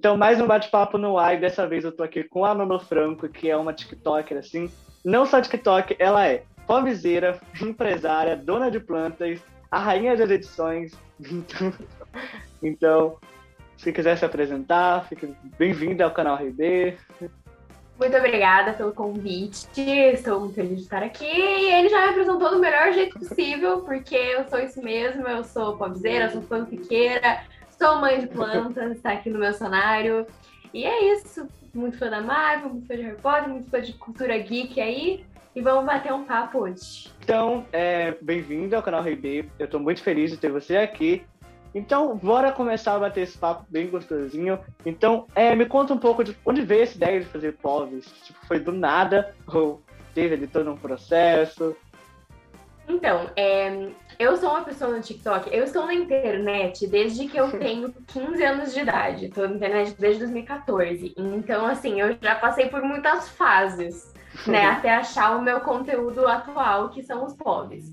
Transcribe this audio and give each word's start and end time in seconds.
Então, 0.00 0.16
mais 0.16 0.40
um 0.40 0.46
bate-papo 0.46 0.96
no 0.96 1.18
ar, 1.18 1.38
dessa 1.38 1.66
vez 1.66 1.84
eu 1.84 1.92
tô 1.92 2.02
aqui 2.02 2.24
com 2.24 2.42
a 2.42 2.54
Mama 2.54 2.80
Franco, 2.80 3.28
que 3.28 3.50
é 3.50 3.54
uma 3.54 3.74
TikToker, 3.74 4.38
assim. 4.38 4.72
Não 5.04 5.26
só 5.26 5.42
TikTok, 5.42 5.94
ela 5.98 6.26
é 6.26 6.42
pobzeira, 6.66 7.38
empresária, 7.60 8.34
dona 8.34 8.70
de 8.70 8.80
plantas, 8.80 9.40
a 9.70 9.78
rainha 9.78 10.16
das 10.16 10.30
edições. 10.30 10.92
Então, 12.62 13.18
se 13.76 13.92
quiser 13.92 14.16
se 14.16 14.24
apresentar, 14.24 15.06
fique 15.06 15.34
bem-vinda 15.58 16.04
ao 16.04 16.10
canal 16.10 16.36
RB. 16.36 16.96
Muito 17.98 18.16
obrigada 18.16 18.72
pelo 18.72 18.92
convite. 18.92 19.66
Estou 19.78 20.40
muito 20.40 20.54
feliz 20.54 20.76
de 20.76 20.82
estar 20.82 21.02
aqui. 21.02 21.24
E 21.24 21.72
ele 21.72 21.88
já 21.90 22.04
me 22.04 22.08
apresentou 22.10 22.50
do 22.50 22.58
melhor 22.58 22.92
jeito 22.92 23.18
possível, 23.18 23.80
porque 23.80 24.14
eu 24.14 24.48
sou 24.48 24.58
isso 24.58 24.82
mesmo. 24.82 25.26
Eu 25.26 25.44
sou 25.44 25.76
popzeira, 25.76 26.30
sou 26.30 26.42
fanfiqueira, 26.42 27.42
sou 27.80 27.96
mãe 27.96 28.20
de 28.20 28.26
plantas, 28.26 28.92
está 28.92 29.12
aqui 29.12 29.30
no 29.30 29.38
meu 29.38 29.54
cenário. 29.54 30.26
E 30.74 30.84
é 30.84 31.14
isso. 31.14 31.48
Muito 31.72 31.96
fã 31.96 32.10
da 32.10 32.20
Marvel, 32.20 32.68
muito 32.68 32.86
fã 32.86 32.94
de 32.94 33.02
Harry 33.02 33.16
Potter, 33.16 33.48
muito 33.48 33.70
fã 33.70 33.80
de 33.80 33.94
cultura 33.94 34.36
geek 34.36 34.78
aí. 34.78 35.24
E 35.56 35.62
vamos 35.62 35.86
bater 35.86 36.12
um 36.12 36.24
papo 36.24 36.58
hoje. 36.60 37.10
Então, 37.24 37.64
é, 37.72 38.14
bem-vindo 38.20 38.76
ao 38.76 38.82
canal 38.82 39.02
RB. 39.02 39.48
Eu 39.58 39.64
estou 39.64 39.80
muito 39.80 40.02
feliz 40.02 40.30
de 40.30 40.36
ter 40.36 40.50
você 40.50 40.76
aqui. 40.76 41.24
Então, 41.74 42.16
bora 42.16 42.52
começar 42.52 42.94
a 42.94 42.98
bater 42.98 43.22
esse 43.22 43.38
papo 43.38 43.64
bem 43.68 43.88
gostosinho. 43.88 44.58
Então, 44.84 45.26
é, 45.34 45.54
me 45.56 45.64
conta 45.64 45.94
um 45.94 45.98
pouco 45.98 46.22
de 46.22 46.36
onde 46.44 46.60
veio 46.60 46.82
essa 46.82 46.96
ideia 46.96 47.20
de 47.20 47.26
fazer 47.26 47.52
povos. 47.56 48.04
Tipo, 48.24 48.46
foi 48.46 48.60
do 48.60 48.72
nada 48.72 49.34
ou 49.46 49.80
teve 50.14 50.34
ali 50.34 50.46
todo 50.46 50.70
um 50.70 50.76
processo? 50.76 51.74
Então, 52.88 53.30
é, 53.36 53.88
eu 54.18 54.36
sou 54.36 54.50
uma 54.50 54.64
pessoa 54.64 54.94
no 54.94 55.00
TikTok, 55.00 55.48
eu 55.50 55.64
estou 55.64 55.86
na 55.86 55.94
internet 55.94 56.86
desde 56.86 57.26
que 57.26 57.36
eu 57.36 57.50
tenho 57.58 57.94
15 58.08 58.44
anos 58.44 58.74
de 58.74 58.80
idade. 58.80 59.26
Estou 59.26 59.48
na 59.48 59.54
internet 59.54 59.94
desde 59.98 60.20
2014. 60.20 61.14
Então, 61.16 61.66
assim, 61.66 62.00
eu 62.00 62.16
já 62.20 62.34
passei 62.34 62.68
por 62.68 62.82
muitas 62.82 63.28
fases, 63.30 64.12
né? 64.46 64.66
até 64.70 64.94
achar 64.94 65.36
o 65.36 65.42
meu 65.42 65.60
conteúdo 65.60 66.26
atual, 66.26 66.90
que 66.90 67.02
são 67.02 67.24
os 67.24 67.34
povos. 67.34 67.84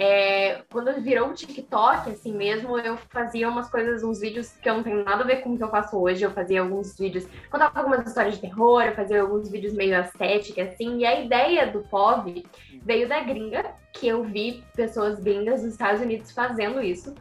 É, 0.00 0.62
quando 0.70 0.94
virou 1.02 1.30
o 1.30 1.34
TikTok, 1.34 2.10
assim 2.10 2.32
mesmo, 2.32 2.78
eu 2.78 2.96
fazia 3.10 3.48
umas 3.48 3.68
coisas, 3.68 4.04
uns 4.04 4.20
vídeos 4.20 4.52
que 4.52 4.70
eu 4.70 4.74
não 4.76 4.82
tenho 4.84 5.02
nada 5.02 5.24
a 5.24 5.26
ver 5.26 5.42
com 5.42 5.52
o 5.52 5.56
que 5.56 5.64
eu 5.64 5.70
faço 5.70 5.98
hoje. 5.98 6.22
Eu 6.22 6.30
fazia 6.30 6.60
alguns 6.60 6.96
vídeos, 6.96 7.26
contava 7.50 7.80
algumas 7.80 8.06
histórias 8.06 8.36
de 8.36 8.42
terror, 8.42 8.80
eu 8.82 8.94
fazia 8.94 9.20
alguns 9.20 9.50
vídeos 9.50 9.74
meio 9.74 9.98
estética, 9.98 10.62
assim. 10.62 10.98
E 10.98 11.04
a 11.04 11.20
ideia 11.20 11.66
do 11.66 11.80
POV 11.80 12.46
veio 12.80 13.08
da 13.08 13.18
gringa, 13.18 13.72
que 13.92 14.06
eu 14.06 14.22
vi 14.22 14.62
pessoas 14.76 15.18
gringas 15.18 15.62
dos 15.62 15.72
Estados 15.72 16.00
Unidos 16.00 16.30
fazendo 16.30 16.80
isso. 16.80 17.12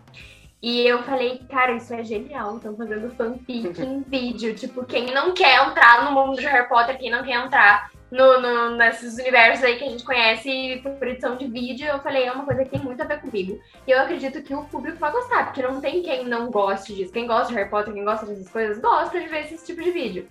E 0.62 0.86
eu 0.86 1.02
falei, 1.02 1.40
cara, 1.50 1.72
isso 1.72 1.92
é 1.96 2.04
genial. 2.04 2.58
Estão 2.58 2.76
fazendo 2.76 3.10
fanfic 3.16 3.74
em 3.82 4.04
vídeo. 4.04 4.54
Tipo, 4.54 4.86
quem 4.86 5.08
não 5.08 5.34
quer 5.34 5.66
entrar 5.66 6.06
no 6.06 6.12
mundo 6.12 6.40
de 6.40 6.46
Harry 6.46 6.70
Potter, 6.70 7.00
quem 7.00 7.10
não 7.10 7.24
quer 7.24 7.44
entrar 7.44 7.90
no, 8.10 8.42
no, 8.42 8.76
nesses 8.78 9.18
universos 9.18 9.64
aí 9.64 9.78
que 9.78 9.84
a 9.84 9.90
gente 9.90 10.04
conhece 10.04 10.82
por 10.82 11.08
edição 11.08 11.36
de 11.36 11.48
vídeo, 11.48 11.88
eu 11.88 12.00
falei, 12.00 12.26
é 12.26 12.32
uma 12.32 12.46
coisa 12.46 12.64
que 12.64 12.70
tem 12.70 12.80
muito 12.80 13.02
a 13.02 13.06
ver 13.06 13.20
comigo. 13.20 13.60
E 13.86 13.92
eu 13.92 14.00
acredito 14.00 14.42
que 14.42 14.56
o 14.56 14.64
público 14.66 14.98
vai 14.98 15.12
gostar, 15.12 15.46
porque 15.46 15.62
não 15.62 15.82
tem 15.82 16.02
quem 16.02 16.26
não 16.26 16.50
goste 16.50 16.96
disso. 16.96 17.12
Quem 17.12 17.28
gosta 17.28 17.50
de 17.50 17.56
Harry 17.56 17.70
Potter, 17.70 17.94
quem 17.94 18.06
gosta 18.06 18.26
dessas 18.26 18.50
coisas, 18.50 18.80
gosta 18.80 19.20
de 19.20 19.28
ver 19.28 19.46
esse 19.46 19.66
tipo 19.66 19.82
de 19.82 19.92
vídeo. 19.92 20.28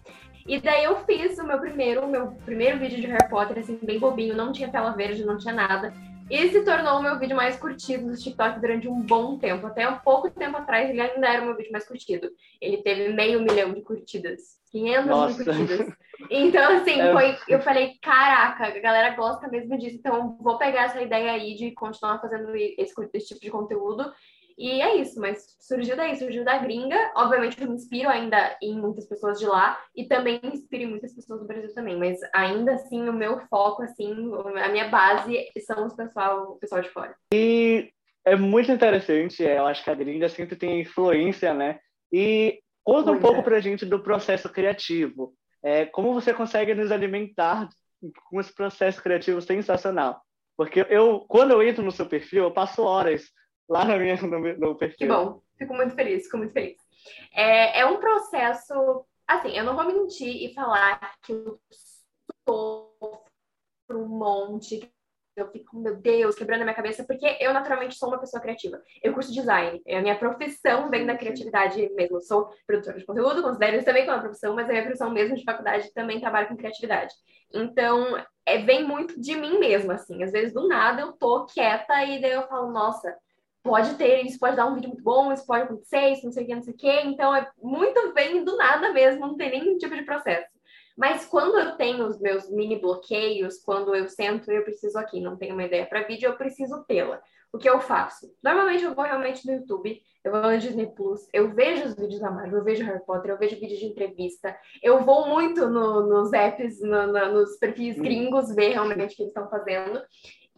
E 0.47 0.61
daí 0.61 0.85
eu 0.85 0.97
fiz 1.05 1.39
o 1.39 1.45
meu 1.45 1.59
primeiro, 1.59 2.05
o 2.05 2.09
meu 2.09 2.29
primeiro 2.45 2.79
vídeo 2.79 3.01
de 3.01 3.07
Harry 3.09 3.29
Potter, 3.29 3.59
assim, 3.59 3.79
bem 3.83 3.99
bobinho, 3.99 4.37
não 4.37 4.53
tinha 4.53 4.69
tela 4.69 4.91
verde, 4.91 5.25
não 5.25 5.37
tinha 5.37 5.53
nada. 5.53 5.93
E 6.29 6.49
se 6.51 6.65
tornou 6.65 6.99
o 6.99 7.03
meu 7.03 7.19
vídeo 7.19 7.37
mais 7.37 7.57
curtido 7.57 8.07
do 8.07 8.17
TikTok 8.17 8.61
durante 8.61 8.89
um 8.89 9.01
bom 9.01 9.39
tempo. 9.39 9.67
Até 9.67 9.89
um 9.89 9.99
pouco 9.99 10.29
tempo 10.31 10.57
atrás 10.57 10.91
ele 10.91 11.01
ainda 11.01 11.29
era 11.29 11.43
o 11.43 11.47
meu 11.47 11.57
vídeo 11.57 11.71
mais 11.71 11.87
curtido. 11.87 12.31
Ele 12.61 12.79
teve 12.79 13.13
meio 13.13 13.41
milhão 13.41 13.73
de 13.73 13.83
curtidas. 13.83 14.57
500 14.73 15.07
Nossa. 15.07 15.37
mil 15.37 15.45
curtidas. 15.45 15.97
Então, 16.29 16.77
assim, 16.77 16.99
é. 17.01 17.13
foi, 17.13 17.39
eu 17.49 17.61
falei, 17.61 17.93
caraca, 18.03 18.67
a 18.67 18.79
galera 18.81 19.15
gosta 19.15 19.49
mesmo 19.49 19.79
disso. 19.79 19.97
Então, 19.97 20.37
vou 20.41 20.59
pegar 20.59 20.87
essa 20.87 21.01
ideia 21.01 21.31
aí 21.33 21.55
de 21.55 21.71
continuar 21.73 22.21
fazendo 22.21 22.55
esse, 22.57 22.93
esse 23.15 23.29
tipo 23.29 23.41
de 23.41 23.51
conteúdo 23.51 24.13
e 24.59 24.81
é 24.81 24.97
isso, 24.97 25.21
mas 25.21 25.57
surgiu 25.61 25.97
daí, 25.97 26.17
surgiu 26.17 26.45
da 26.45 26.59
gringa. 26.59 26.97
Obviamente 27.15 27.61
eu 27.61 27.69
me 27.69 27.75
inspiro 27.75 28.09
ainda 28.09 28.57
em 28.63 28.79
muitas 28.79 29.07
pessoas 29.07 29.39
de 29.39 29.47
lá 29.47 29.79
e 29.95 30.07
também 30.07 30.41
me 30.43 30.51
inspiro 30.51 30.85
em 30.85 30.91
muitas 30.91 31.15
pessoas 31.15 31.41
do 31.41 31.47
Brasil 31.47 31.75
também, 31.75 31.97
mas 31.97 32.19
ainda 32.35 32.73
assim 32.73 33.09
o 33.09 33.13
meu 33.13 33.39
foco, 33.49 33.83
assim, 33.83 34.15
a 34.63 34.69
minha 34.69 34.89
base 34.89 35.47
são 35.67 35.87
os 35.87 35.95
pessoal, 35.95 36.53
o 36.53 36.59
pessoal 36.59 36.81
de 36.81 36.89
fora. 36.89 37.15
E 37.35 37.93
é 38.25 38.35
muito 38.35 38.73
interessante, 38.73 39.43
eu 39.43 39.67
acho 39.67 39.85
que 39.85 39.91
a 39.91 39.95
gringa 39.95 40.29
sempre 40.29 40.57
tem 40.57 40.81
influência, 40.81 41.53
né? 41.53 41.79
E 42.11 42.61
conta 42.83 43.13
um 43.13 43.21
pouco 43.21 43.43
pra 43.43 43.61
gente 43.61 43.85
do 43.85 44.03
processo 44.03 44.49
criativo. 44.49 45.35
É, 45.63 45.85
como 45.85 46.15
você 46.15 46.33
consegue 46.33 46.75
nos 46.75 46.91
alimentar 46.91 47.69
com 48.31 48.41
esse 48.41 48.55
processo 48.55 49.03
criativo 49.03 49.41
sensacional? 49.43 50.23
Porque 50.57 50.87
eu, 50.89 51.21
quando 51.29 51.51
eu 51.51 51.63
entro 51.63 51.85
no 51.85 51.91
seu 51.91 52.07
perfil, 52.07 52.45
eu 52.45 52.51
passo 52.51 52.83
horas 52.83 53.25
lá 53.69 53.85
na 53.85 53.99
minha, 53.99 54.17
no, 54.17 54.39
no 54.39 54.77
perfil. 54.77 54.99
Que 54.99 55.07
bom, 55.07 55.43
fico 55.59 55.75
muito 55.75 55.95
feliz, 55.95 56.25
fico 56.25 56.39
muito 56.39 56.53
feliz. 56.53 56.77
É, 57.33 57.81
é 57.81 57.87
um 57.87 57.99
processo, 57.99 59.05
assim, 59.27 59.57
eu 59.57 59.65
não 59.65 59.77
vou 59.77 59.87
mentir 59.87 60.45
e 60.45 60.55
falar 60.55 61.17
que 61.23 61.33
eu 61.33 61.61
sofro 62.49 63.23
um 63.91 64.09
monte, 64.09 64.91
eu 65.37 65.51
fico, 65.51 65.79
meu 65.79 65.95
Deus, 65.97 66.35
quebrando 66.35 66.63
a 66.63 66.65
minha 66.65 66.75
cabeça, 66.75 67.05
porque 67.05 67.37
eu 67.39 67.53
naturalmente 67.53 67.95
sou 67.95 68.09
uma 68.09 68.19
pessoa 68.19 68.41
criativa. 68.41 68.83
Eu 69.03 69.13
curso 69.13 69.33
design, 69.33 69.83
a 69.87 70.01
minha 70.01 70.19
profissão 70.19 70.89
vem 70.89 71.05
da 71.05 71.17
criatividade 71.17 71.91
mesmo. 71.95 72.17
Eu 72.17 72.23
sou 72.23 72.49
produtora 72.67 72.99
de 72.99 73.05
conteúdo, 73.05 73.43
considero 73.43 73.77
isso 73.77 73.85
também 73.85 74.05
como 74.07 74.17
uma 74.17 74.23
profissão, 74.23 74.55
mas 74.55 74.67
a 74.67 74.73
minha 74.73 74.83
profissão 74.83 75.11
mesmo 75.11 75.37
de 75.37 75.45
faculdade 75.45 75.93
também 75.93 76.21
trabalho 76.21 76.49
com 76.49 76.57
criatividade. 76.57 77.15
Então, 77.53 78.17
é, 78.47 78.59
vem 78.59 78.85
muito 78.85 79.21
de 79.21 79.37
mim 79.37 79.59
mesmo, 79.59 79.93
assim. 79.93 80.23
Às 80.23 80.33
vezes, 80.33 80.55
do 80.55 80.67
nada, 80.67 81.03
eu 81.03 81.13
tô 81.13 81.45
quieta 81.45 82.03
e 82.05 82.21
daí 82.21 82.33
eu 82.33 82.49
falo, 82.49 82.73
nossa, 82.73 83.15
pode 83.67 83.95
ter, 83.95 84.25
isso 84.25 84.39
pode 84.39 84.57
dar 84.57 84.67
um 84.67 84.75
vídeo 84.75 84.89
muito 84.89 85.03
bom, 85.03 85.33
isso 85.33 85.47
pode 85.47 85.65
acontecer, 85.65 86.13
isso 86.13 86.25
não 86.25 86.33
sei 86.33 86.45
o 86.45 86.47
que, 86.47 86.55
não 86.55 86.63
sei 86.63 86.75
o 86.75 86.77
que. 86.77 87.01
Então, 87.01 87.35
é 87.35 87.51
muito 87.63 88.13
bem 88.15 88.45
do 88.45 88.57
nada 88.57 88.93
mesmo, 88.93 89.27
não 89.27 89.37
tem 89.37 89.51
nenhum 89.51 89.77
tipo 89.77 89.95
de 89.95 90.03
processo. 90.03 90.57
Mas 90.97 91.27
quando 91.27 91.59
eu 91.59 91.77
tenho 91.77 92.07
os 92.07 92.19
meus 92.19 92.51
mini 92.51 92.81
bloqueios, 92.81 93.59
quando 93.59 93.95
eu 93.95 94.09
sento 94.09 94.51
e 94.51 94.57
eu 94.57 94.65
preciso 94.65 94.99
aqui, 94.99 95.21
não 95.21 95.37
tenho 95.37 95.53
uma 95.53 95.65
ideia 95.65 95.85
para 95.85 96.07
vídeo, 96.07 96.29
eu 96.29 96.37
preciso 96.37 96.85
tê-la. 96.85 97.21
O 97.53 97.59
que 97.59 97.69
eu 97.69 97.81
faço? 97.81 98.27
Normalmente 98.43 98.83
eu 98.83 98.95
vou 98.95 99.05
realmente 99.05 99.47
no 99.47 99.55
YouTube, 99.55 100.01
eu 100.25 100.33
vou 100.33 100.43
no 100.43 100.59
Disney 100.59 100.87
Plus, 100.87 101.29
eu 101.33 101.55
vejo 101.55 101.85
os 101.85 101.95
vídeos 101.95 102.21
da 102.21 102.31
Marvel, 102.31 102.59
eu 102.59 102.65
vejo 102.65 102.85
Harry 102.85 103.05
Potter, 103.05 103.31
eu 103.31 103.39
vejo 103.39 103.61
vídeos 103.61 103.79
de 103.79 103.87
entrevista, 103.87 104.57
eu 104.83 105.05
vou 105.05 105.29
muito 105.29 105.69
no, 105.69 106.07
nos 106.07 106.33
apps, 106.33 106.81
no, 106.81 107.07
no, 107.07 107.33
nos 107.33 107.57
perfis 107.59 107.97
gringos 107.97 108.55
ver 108.55 108.71
realmente 108.71 109.13
o 109.13 109.17
que 109.17 109.23
eles 109.23 109.31
estão 109.31 109.49
fazendo. 109.49 110.03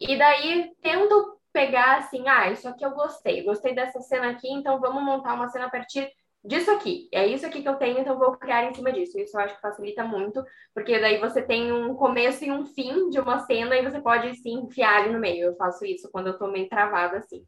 E 0.01 0.17
daí 0.17 0.73
tento 0.81 1.38
pegar 1.59 1.99
assim, 1.99 2.29
ah, 2.29 2.49
isso 2.53 2.69
aqui 2.69 2.85
eu 2.85 2.93
gostei, 2.93 3.43
gostei 3.43 3.75
dessa 3.75 4.01
cena 4.01 4.31
aqui, 4.31 4.49
então 4.49 4.79
vamos 4.79 5.03
montar 5.03 5.35
uma 5.35 5.49
cena 5.49 5.67
a 5.67 5.71
partir 5.71 6.09
disso 6.45 6.71
aqui. 6.71 7.09
É 7.13 7.27
isso 7.27 7.45
aqui 7.45 7.63
que 7.63 7.69
eu 7.69 7.75
tenho, 7.75 7.99
então 7.99 8.17
vou 8.17 8.37
criar 8.37 8.67
em 8.67 8.75
cima 8.75 8.93
disso. 8.93 9.19
Isso 9.19 9.37
eu 9.37 9.41
acho 9.41 9.57
que 9.57 9.61
facilita 9.61 10.05
muito, 10.05 10.41
porque 10.73 11.01
daí 11.01 11.19
você 11.19 11.43
tem 11.43 11.73
um 11.73 11.97
começo 11.97 12.45
e 12.45 12.53
um 12.53 12.65
fim 12.65 13.11
de 13.11 13.19
uma 13.19 13.41
cena 13.41 13.77
e 13.77 13.83
você 13.83 14.01
pode 14.01 14.37
se 14.37 14.49
enfiar 14.49 15.03
ali 15.03 15.13
no 15.13 15.19
meio. 15.19 15.47
Eu 15.47 15.57
faço 15.57 15.85
isso 15.85 16.09
quando 16.13 16.29
eu 16.29 16.39
tô 16.39 16.47
meio 16.47 16.69
travada 16.69 17.19
assim. 17.19 17.45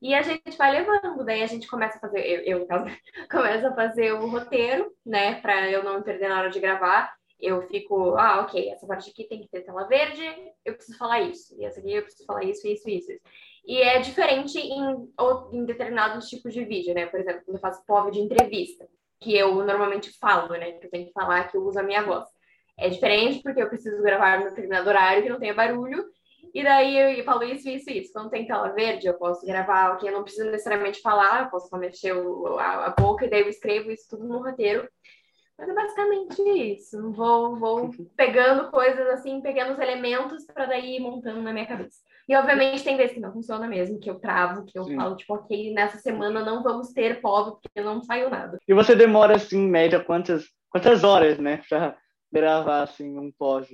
E 0.00 0.14
a 0.14 0.22
gente 0.22 0.56
vai 0.56 0.70
levando, 0.70 1.24
daí 1.24 1.42
a 1.42 1.46
gente 1.46 1.66
começa 1.66 1.98
a 1.98 2.00
fazer, 2.00 2.20
eu, 2.20 2.42
eu 2.42 2.58
no 2.60 2.66
caso, 2.68 2.84
começa 3.28 3.68
a 3.70 3.74
fazer 3.74 4.12
o 4.12 4.28
roteiro, 4.28 4.88
né, 5.04 5.40
para 5.40 5.68
eu 5.68 5.82
não 5.82 5.98
me 5.98 6.04
perder 6.04 6.28
na 6.28 6.38
hora 6.38 6.50
de 6.50 6.60
gravar 6.60 7.17
eu 7.40 7.62
fico, 7.62 8.16
ah, 8.16 8.40
ok, 8.40 8.70
essa 8.70 8.86
parte 8.86 9.10
aqui 9.10 9.24
tem 9.24 9.40
que 9.40 9.48
ter 9.48 9.62
tela 9.62 9.86
verde, 9.86 10.22
eu 10.64 10.74
preciso 10.74 10.98
falar 10.98 11.20
isso, 11.20 11.54
e 11.58 11.64
essa 11.64 11.80
aqui 11.80 11.92
eu 11.92 12.02
preciso 12.02 12.26
falar 12.26 12.44
isso, 12.44 12.66
isso, 12.66 12.88
isso. 12.88 13.12
E 13.64 13.80
é 13.80 14.00
diferente 14.00 14.58
em, 14.58 15.08
em 15.52 15.64
determinados 15.64 16.28
tipos 16.28 16.52
de 16.52 16.64
vídeo, 16.64 16.94
né? 16.94 17.06
Por 17.06 17.20
exemplo, 17.20 17.42
quando 17.44 17.56
eu 17.56 17.60
faço 17.60 17.84
POV 17.86 18.10
de 18.10 18.20
entrevista, 18.20 18.88
que 19.20 19.36
eu 19.36 19.54
normalmente 19.64 20.10
falo, 20.18 20.54
né? 20.54 20.72
Que 20.72 20.86
eu 20.86 20.90
tenho 20.90 21.06
que 21.06 21.12
falar 21.12 21.50
que 21.50 21.56
eu 21.56 21.62
uso 21.62 21.78
a 21.78 21.82
minha 21.82 22.02
voz. 22.02 22.26
É 22.78 22.88
diferente 22.88 23.42
porque 23.42 23.62
eu 23.62 23.68
preciso 23.68 24.02
gravar 24.02 24.38
no 24.38 24.46
determinado 24.46 24.88
horário 24.88 25.22
que 25.22 25.28
não 25.28 25.38
tenha 25.38 25.54
barulho, 25.54 26.04
e 26.54 26.62
daí 26.62 27.18
eu 27.18 27.24
falo 27.24 27.42
isso, 27.44 27.68
isso, 27.68 27.90
isso. 27.90 28.12
Quando 28.12 28.30
tem 28.30 28.46
tela 28.46 28.68
verde, 28.70 29.06
eu 29.06 29.14
posso 29.14 29.44
gravar 29.46 29.92
o 29.92 29.98
que 29.98 30.08
eu 30.08 30.12
não 30.12 30.22
preciso 30.22 30.50
necessariamente 30.50 31.00
falar, 31.00 31.44
eu 31.44 31.50
posso 31.50 31.68
só 31.68 31.76
mexer 31.76 32.12
o, 32.14 32.58
a, 32.58 32.86
a, 32.86 32.90
boca, 32.90 33.26
e 33.26 33.30
daí 33.30 33.42
eu 33.42 33.48
escrevo 33.48 33.90
isso 33.90 34.08
tudo 34.08 34.26
no 34.26 34.42
roteiro. 34.42 34.88
Mas 35.58 35.68
é 35.68 35.74
basicamente 35.74 36.40
isso. 36.42 37.10
Vou, 37.12 37.56
vou 37.56 37.90
pegando 38.16 38.70
coisas 38.70 39.06
assim, 39.08 39.40
pegando 39.40 39.72
os 39.72 39.78
elementos 39.78 40.46
para 40.46 40.66
daí 40.66 40.96
ir 40.96 41.00
montando 41.00 41.42
na 41.42 41.52
minha 41.52 41.66
cabeça. 41.66 41.98
E 42.28 42.36
obviamente 42.36 42.84
tem 42.84 42.96
vezes 42.96 43.14
que 43.14 43.20
não 43.20 43.32
funciona 43.32 43.66
mesmo, 43.66 43.98
que 43.98 44.08
eu 44.08 44.20
travo, 44.20 44.64
que 44.66 44.78
eu 44.78 44.84
Sim. 44.84 44.94
falo, 44.94 45.16
tipo, 45.16 45.34
ok, 45.34 45.72
nessa 45.72 45.96
semana 45.98 46.44
não 46.44 46.62
vamos 46.62 46.92
ter 46.92 47.20
povo, 47.20 47.58
porque 47.60 47.80
não 47.80 48.02
saiu 48.02 48.30
nada. 48.30 48.58
E 48.68 48.74
você 48.74 48.94
demora, 48.94 49.36
assim, 49.36 49.58
em 49.58 49.68
média, 49.68 49.98
quantas, 49.98 50.44
quantas 50.70 51.02
horas, 51.02 51.38
né, 51.38 51.62
pra 51.68 51.96
gravar, 52.30 52.82
assim, 52.82 53.18
um 53.18 53.32
pós? 53.32 53.66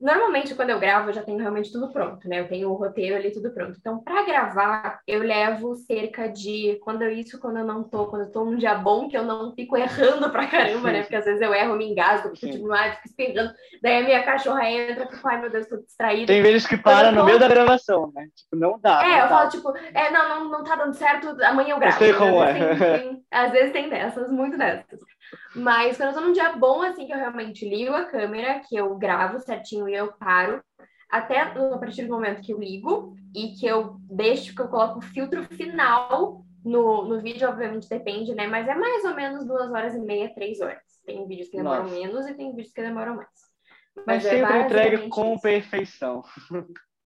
Normalmente, 0.00 0.54
quando 0.54 0.70
eu 0.70 0.80
gravo, 0.80 1.10
eu 1.10 1.12
já 1.12 1.22
tenho 1.22 1.38
realmente 1.38 1.70
tudo 1.70 1.92
pronto, 1.92 2.26
né? 2.26 2.40
Eu 2.40 2.48
tenho 2.48 2.70
o 2.70 2.74
roteiro 2.74 3.16
ali, 3.16 3.30
tudo 3.30 3.50
pronto. 3.50 3.76
Então, 3.78 3.98
para 3.98 4.24
gravar, 4.24 5.00
eu 5.06 5.20
levo 5.20 5.74
cerca 5.74 6.26
de. 6.26 6.80
Quando 6.82 7.02
eu, 7.02 7.10
isso, 7.10 7.38
quando 7.38 7.58
eu 7.58 7.64
não 7.66 7.82
tô, 7.82 8.06
quando 8.06 8.22
eu 8.22 8.32
tô 8.32 8.44
num 8.44 8.56
dia 8.56 8.74
bom, 8.74 9.08
que 9.08 9.16
eu 9.16 9.24
não 9.24 9.52
fico 9.54 9.76
errando 9.76 10.30
pra 10.30 10.46
caramba, 10.46 10.90
né? 10.90 11.02
Porque 11.02 11.16
às 11.16 11.26
vezes 11.26 11.42
eu 11.42 11.52
erro, 11.52 11.76
me 11.76 11.90
engasgo, 11.90 12.34
fico 12.34 12.52
tipo, 12.52 12.72
ah, 12.72 12.92
fico 12.92 13.08
espirrando. 13.08 13.52
Daí 13.82 13.98
a 13.98 14.02
minha 14.02 14.22
cachorra 14.22 14.70
entra, 14.70 15.06
fico, 15.06 15.28
ai 15.28 15.38
meu 15.38 15.50
Deus, 15.50 15.66
tô 15.66 15.76
distraída. 15.76 16.26
Tem 16.26 16.42
vezes 16.42 16.66
que 16.66 16.78
para 16.78 17.10
tô... 17.10 17.16
no 17.16 17.24
meio 17.26 17.38
da 17.38 17.48
gravação, 17.48 18.10
né? 18.14 18.26
Tipo, 18.34 18.56
não 18.56 18.78
dá. 18.80 19.04
É, 19.04 19.08
não 19.08 19.16
eu 19.16 19.22
dá. 19.22 19.28
falo, 19.28 19.50
tipo, 19.50 19.76
é, 19.92 20.10
não, 20.10 20.28
não, 20.28 20.48
não 20.50 20.64
tá 20.64 20.76
dando 20.76 20.94
certo, 20.94 21.36
amanhã 21.44 21.74
eu 21.74 21.78
gravo. 21.78 21.96
Eu 21.96 21.98
sei 21.98 22.14
como 22.14 22.40
às 22.40 22.48
é. 22.48 22.52
Vezes 22.54 22.78
tem, 22.78 22.98
tem, 22.98 23.24
às 23.30 23.52
vezes 23.52 23.72
tem 23.72 23.88
dessas, 23.90 24.32
muito 24.32 24.56
dessas. 24.56 25.00
Mas 25.54 25.96
quando 25.96 26.10
eu 26.10 26.14
tô 26.14 26.20
num 26.20 26.32
dia 26.32 26.52
bom, 26.52 26.82
assim, 26.82 27.06
que 27.06 27.12
eu 27.12 27.16
realmente 27.18 27.68
ligo 27.68 27.92
a 27.92 28.04
câmera, 28.04 28.60
que 28.60 28.76
eu 28.76 28.96
gravo 28.96 29.38
certinho 29.40 29.88
e 29.88 29.94
eu 29.94 30.12
paro, 30.12 30.62
até 31.10 31.40
a 31.40 31.78
partir 31.78 32.04
do 32.04 32.12
momento 32.12 32.42
que 32.42 32.52
eu 32.52 32.58
ligo 32.58 33.14
e 33.34 33.52
que 33.54 33.66
eu 33.66 33.96
deixo, 34.02 34.54
que 34.54 34.62
eu 34.62 34.68
coloco 34.68 34.98
o 34.98 35.02
filtro 35.02 35.42
final 35.44 36.44
no, 36.64 37.04
no 37.06 37.20
vídeo, 37.20 37.48
obviamente 37.48 37.88
depende, 37.88 38.34
né? 38.34 38.46
Mas 38.46 38.68
é 38.68 38.74
mais 38.74 39.04
ou 39.04 39.14
menos 39.14 39.46
duas 39.46 39.70
horas 39.70 39.94
e 39.94 39.98
meia, 40.00 40.32
três 40.34 40.60
horas. 40.60 40.82
Tem 41.04 41.26
vídeos 41.26 41.48
que 41.48 41.56
demoram 41.56 41.82
Nossa. 41.84 41.94
menos 41.94 42.26
e 42.26 42.34
tem 42.34 42.54
vídeos 42.54 42.72
que 42.72 42.82
demoram 42.82 43.16
mais. 43.16 43.28
Mas 43.96 44.06
Mas 44.06 44.26
é 44.26 44.30
sempre 44.30 44.58
entrega 44.60 45.08
com 45.08 45.32
isso. 45.32 45.42
perfeição. 45.42 46.22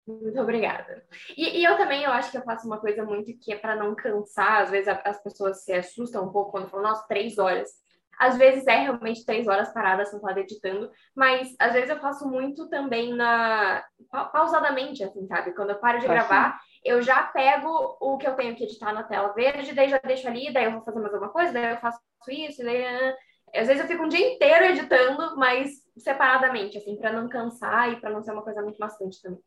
Muito 0.06 0.40
obrigada. 0.42 1.06
E, 1.38 1.60
e 1.60 1.64
eu 1.64 1.78
também, 1.78 2.04
eu 2.04 2.12
acho 2.12 2.30
que 2.32 2.38
eu 2.38 2.44
faço 2.44 2.68
uma 2.68 2.80
coisa 2.80 3.06
muito 3.06 3.38
que 3.40 3.54
é 3.54 3.58
para 3.58 3.76
não 3.76 3.96
cansar. 3.96 4.64
Às 4.64 4.70
vezes 4.72 4.88
a- 4.88 5.02
as 5.06 5.22
pessoas 5.24 5.64
se 5.64 5.72
assustam 5.72 6.26
um 6.26 6.32
pouco 6.32 6.52
quando 6.52 6.70
falam, 6.70 6.90
nossa, 6.90 7.08
três 7.08 7.38
horas. 7.38 7.70
Às 8.20 8.38
vezes 8.38 8.66
é 8.68 8.78
realmente 8.80 9.26
três 9.26 9.48
horas 9.48 9.74
paradas 9.74 10.10
sentada 10.10 10.40
editando, 10.40 10.90
mas 11.16 11.54
às 11.60 11.74
vezes 11.74 11.90
eu 11.90 12.00
faço 12.00 12.28
muito 12.30 12.70
também 12.70 13.14
na 13.14 13.84
pa- 14.12 14.26
pausadamente, 14.26 15.04
assim, 15.04 15.26
sabe? 15.28 15.54
Quando 15.54 15.72
eu 15.72 15.80
paro 15.80 16.00
de 16.00 16.06
Ah, 16.06 16.10
gravar, 16.10 16.60
eu 16.84 17.02
já 17.02 17.24
pego 17.24 17.98
o 18.00 18.18
que 18.18 18.28
eu 18.28 18.36
tenho 18.36 18.56
que 18.56 18.64
editar 18.64 18.94
na 18.94 19.04
tela 19.04 19.34
verde, 19.34 19.74
daí 19.74 19.90
já 19.90 19.98
deixo 20.00 20.28
ali, 20.28 20.52
daí 20.54 20.66
eu 20.66 20.74
vou 20.74 20.84
fazer 20.84 21.00
mais 21.00 21.14
alguma 21.14 21.32
coisa, 21.32 21.52
daí 21.52 21.72
eu 21.72 21.78
faço 21.80 22.00
isso, 22.30 22.64
daí... 22.64 22.86
ah, 22.86 23.16
Às 23.56 23.68
vezes 23.68 23.82
eu 23.84 23.88
fico 23.88 24.04
um 24.04 24.10
dia 24.10 24.34
inteiro 24.36 24.66
editando, 24.66 25.36
mas 25.38 25.72
separadamente, 25.98 26.78
assim, 26.78 26.96
para 26.98 27.12
não 27.14 27.28
cansar 27.30 27.92
e 27.92 28.00
para 28.00 28.10
não 28.10 28.22
ser 28.24 28.32
uma 28.32 28.44
coisa 28.44 28.62
muito 28.62 28.78
maçante 28.80 29.22
também. 29.22 29.40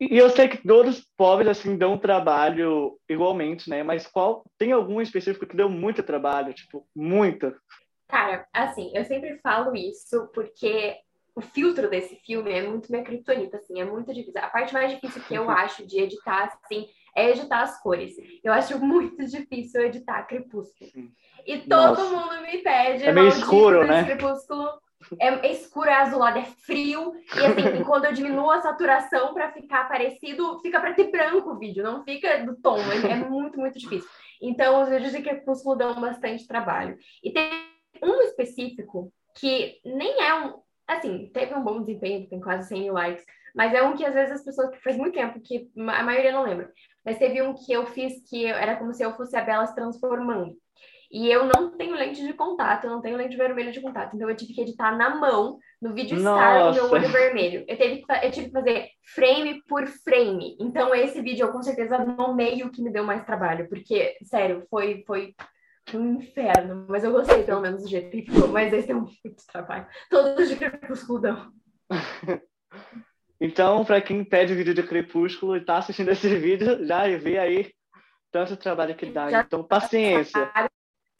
E 0.00 0.18
eu 0.18 0.28
sei 0.30 0.48
que 0.48 0.58
todos 0.66 0.98
os 0.98 1.04
pobres 1.16 1.48
assim 1.48 1.76
dão 1.78 1.96
trabalho 1.96 2.98
igualmente, 3.08 3.70
né? 3.70 3.82
Mas 3.82 4.06
qual 4.06 4.44
tem 4.58 4.72
algum 4.72 5.00
específico 5.00 5.46
que 5.46 5.56
deu 5.56 5.68
muito 5.70 6.02
trabalho, 6.02 6.52
tipo, 6.52 6.86
muito? 6.94 7.54
Cara, 8.08 8.46
assim, 8.52 8.90
eu 8.94 9.04
sempre 9.04 9.38
falo 9.38 9.74
isso 9.74 10.28
porque 10.34 10.96
o 11.34 11.40
filtro 11.40 11.90
desse 11.90 12.16
filme 12.16 12.52
é 12.52 12.62
muito 12.62 12.90
minha 12.90 13.02
criptonita, 13.02 13.56
assim, 13.56 13.80
é 13.80 13.84
muito 13.84 14.14
difícil. 14.14 14.40
A 14.40 14.48
parte 14.48 14.72
mais 14.72 14.92
difícil 14.92 15.22
que 15.22 15.34
eu 15.34 15.48
acho 15.50 15.84
de 15.86 16.00
editar, 16.00 16.56
assim, 16.62 16.86
é 17.16 17.30
editar 17.30 17.62
as 17.62 17.80
cores. 17.82 18.14
Eu 18.42 18.52
acho 18.52 18.78
muito 18.78 19.24
difícil 19.26 19.82
editar 19.82 20.22
Crepúsculo. 20.24 20.90
E 21.46 21.58
todo 21.58 21.98
Nossa. 21.98 22.10
mundo 22.10 22.42
me 22.42 22.58
pede. 22.58 23.04
É 23.04 23.12
meio 23.12 23.28
escuro, 23.28 23.86
né? 23.86 24.04
Crepúsculo. 24.04 24.68
É, 25.20 25.28
é 25.28 25.52
escuro, 25.52 25.90
é 25.90 25.96
azulado, 25.96 26.38
é 26.38 26.44
frio. 26.44 27.12
E 27.36 27.44
assim, 27.44 27.84
quando 27.84 28.06
eu 28.06 28.12
diminuo 28.12 28.50
a 28.50 28.62
saturação 28.62 29.34
pra 29.34 29.52
ficar 29.52 29.86
parecido, 29.88 30.60
fica 30.60 30.80
preto 30.80 31.02
e 31.02 31.10
branco 31.10 31.50
o 31.50 31.58
vídeo, 31.58 31.84
não 31.84 32.02
fica 32.04 32.38
do 32.44 32.56
tom. 32.56 32.78
É, 32.78 33.12
é 33.12 33.16
muito, 33.16 33.58
muito 33.58 33.78
difícil. 33.78 34.08
Então, 34.40 34.82
os 34.82 34.88
vídeos 34.88 35.12
de 35.12 35.22
Crepúsculo 35.22 35.76
dão 35.76 36.00
bastante 36.00 36.46
trabalho. 36.46 36.96
E 37.22 37.30
tem 37.30 37.50
um 38.04 38.20
específico 38.22 39.12
que 39.36 39.80
nem 39.84 40.20
é 40.22 40.34
um. 40.34 40.62
Assim, 40.86 41.30
teve 41.32 41.54
um 41.54 41.64
bom 41.64 41.80
desempenho, 41.80 42.28
tem 42.28 42.40
quase 42.40 42.68
100 42.68 42.82
mil 42.82 42.92
likes, 42.92 43.24
mas 43.54 43.72
é 43.72 43.82
um 43.82 43.96
que 43.96 44.04
às 44.04 44.12
vezes 44.12 44.32
as 44.32 44.44
pessoas 44.44 44.76
faz 44.82 44.96
muito 44.96 45.14
tempo, 45.14 45.40
que 45.40 45.70
a 45.76 46.02
maioria 46.02 46.32
não 46.32 46.42
lembra. 46.42 46.70
Mas 47.04 47.18
teve 47.18 47.40
um 47.40 47.54
que 47.54 47.72
eu 47.72 47.86
fiz 47.86 48.22
que 48.28 48.44
era 48.46 48.76
como 48.76 48.92
se 48.92 49.02
eu 49.02 49.14
fosse 49.16 49.36
a 49.36 49.42
Bela 49.42 49.66
se 49.66 49.74
transformando. 49.74 50.56
E 51.10 51.30
eu 51.30 51.44
não 51.44 51.70
tenho 51.76 51.94
lente 51.94 52.26
de 52.26 52.32
contato, 52.32 52.84
eu 52.84 52.90
não 52.90 53.00
tenho 53.00 53.16
lente 53.16 53.36
vermelha 53.36 53.70
de 53.70 53.80
contato. 53.80 54.16
Então 54.16 54.28
eu 54.28 54.34
tive 54.34 54.52
que 54.52 54.60
editar 54.60 54.96
na 54.96 55.14
mão, 55.14 55.58
no 55.80 55.94
vídeo 55.94 56.18
Star, 56.18 56.70
o 56.70 56.74
meu 56.74 56.90
olho 56.90 57.08
vermelho. 57.08 57.64
Eu, 57.68 57.78
teve 57.78 58.02
eu 58.20 58.30
tive 58.32 58.46
que 58.46 58.52
fazer 58.52 58.88
frame 59.14 59.62
por 59.68 59.86
frame. 59.86 60.56
Então 60.58 60.92
esse 60.92 61.20
vídeo 61.20 61.46
eu 61.46 61.52
com 61.52 61.62
certeza 61.62 61.98
no 61.98 62.34
meio 62.34 62.68
que 62.68 62.82
me 62.82 62.90
deu 62.90 63.04
mais 63.04 63.24
trabalho. 63.24 63.68
Porque, 63.68 64.16
sério, 64.24 64.66
foi, 64.68 65.04
foi 65.06 65.34
um 65.92 66.14
inferno. 66.14 66.86
Mas 66.88 67.04
eu 67.04 67.12
gostei 67.12 67.42
pelo 67.42 67.60
menos 67.60 67.82
do 67.82 67.88
jeito 67.88 68.10
que 68.10 68.22
ficou. 68.22 68.48
Mas 68.48 68.72
esse 68.72 68.90
é 68.90 68.94
muito 68.94 69.46
trabalho. 69.52 69.86
Todos 70.10 70.48
de 70.48 70.56
crepúsculo 70.56 71.20
dão. 71.20 71.52
Então, 73.40 73.84
para 73.84 74.00
quem 74.00 74.24
pede 74.24 74.54
vídeo 74.54 74.72
de 74.72 74.82
Crepúsculo 74.82 75.56
e 75.56 75.60
tá 75.60 75.76
assistindo 75.76 76.10
esse 76.10 76.34
vídeo, 76.36 76.86
já 76.86 77.06
vê 77.18 77.38
aí 77.38 77.70
tanto 78.32 78.56
trabalho 78.56 78.94
que 78.94 79.06
dá. 79.06 79.28
Já 79.28 79.40
Então, 79.42 79.62
paciência. 79.62 80.50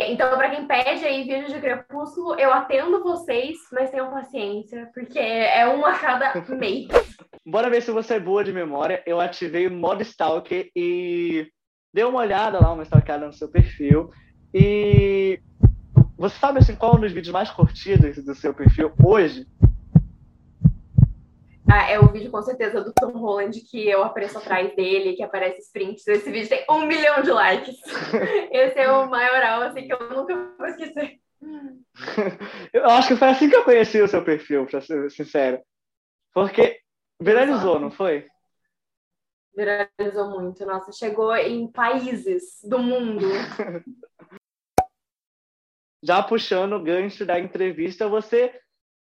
Então, 0.00 0.36
para 0.36 0.50
quem 0.50 0.66
pede 0.66 1.04
aí 1.04 1.22
vídeo 1.22 1.48
de 1.48 1.60
crepúsculo, 1.60 2.38
eu 2.38 2.52
atendo 2.52 3.02
vocês, 3.02 3.56
mas 3.70 3.90
tenham 3.90 4.10
paciência, 4.10 4.90
porque 4.92 5.18
é 5.18 5.68
um 5.68 5.84
a 5.84 5.98
cada 5.98 6.32
mês. 6.56 6.88
Bora 7.46 7.70
ver 7.70 7.82
se 7.82 7.90
você 7.90 8.14
é 8.14 8.20
boa 8.20 8.42
de 8.42 8.52
memória. 8.52 9.02
Eu 9.06 9.20
ativei 9.20 9.66
o 9.66 9.70
modo 9.70 10.02
Stalker 10.02 10.70
e 10.74 11.46
dei 11.92 12.04
uma 12.04 12.20
olhada 12.20 12.58
lá, 12.58 12.72
uma 12.72 12.82
stalkeada 12.82 13.26
no 13.26 13.32
seu 13.32 13.50
perfil. 13.50 14.10
E 14.56 15.40
você 16.16 16.38
sabe 16.38 16.60
assim, 16.60 16.76
qual 16.76 16.92
é 16.92 16.96
um 16.96 17.00
dos 17.00 17.12
vídeos 17.12 17.32
mais 17.32 17.50
curtidos 17.50 18.24
do 18.24 18.36
seu 18.36 18.54
perfil 18.54 18.92
hoje? 19.04 19.48
Ah, 21.68 21.90
é 21.90 21.98
o 21.98 22.06
vídeo 22.06 22.30
com 22.30 22.40
certeza 22.40 22.80
do 22.84 22.92
Tom 22.92 23.10
Holland 23.18 23.60
que 23.62 23.88
eu 23.88 24.04
apareço 24.04 24.38
atrás 24.38 24.76
dele, 24.76 25.14
que 25.14 25.24
aparece 25.24 25.60
os 25.60 25.68
prints. 25.72 26.06
Esse 26.06 26.30
vídeo 26.30 26.48
tem 26.48 26.64
um 26.70 26.86
milhão 26.86 27.20
de 27.20 27.32
likes. 27.32 27.80
Esse 28.52 28.78
é 28.78 28.92
o 28.92 29.10
maioral, 29.10 29.62
assim, 29.62 29.88
que 29.88 29.92
eu 29.92 29.98
nunca 30.10 30.54
vou 30.56 30.66
esquecer. 30.68 31.18
Eu 32.72 32.86
acho 32.86 33.08
que 33.08 33.16
foi 33.16 33.28
assim 33.28 33.48
que 33.50 33.54
eu 33.54 33.64
conheci 33.64 34.00
o 34.00 34.08
seu 34.08 34.24
perfil, 34.24 34.66
pra 34.66 34.80
ser 34.80 35.10
sincero. 35.10 35.60
Porque 36.32 36.80
viralizou, 37.20 37.78
não 37.78 37.90
foi? 37.90 38.26
Viralizou 39.54 40.30
muito. 40.30 40.64
Nossa, 40.64 40.90
chegou 40.90 41.36
em 41.36 41.70
países 41.70 42.60
do 42.64 42.78
mundo. 42.78 43.26
Já 46.06 46.22
puxando 46.22 46.74
o 46.74 46.82
gancho 46.82 47.24
da 47.24 47.40
entrevista, 47.40 48.06
você, 48.06 48.52